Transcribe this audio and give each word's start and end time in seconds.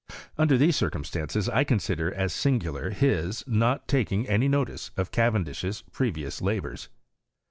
Under 0.35 0.57
these 0.57 0.75
circumstances, 0.75 1.47
I 1.47 1.63
consider 1.63 2.11
as 2.11 2.33
singular 2.33 2.89
his 2.89 3.43
not 3.45 3.87
taking 3.87 4.27
any 4.27 4.47
notice 4.47 4.89
of 4.97 5.11
Cayendish's 5.11 5.83
preyious 5.91 6.41
labours. 6.41 6.89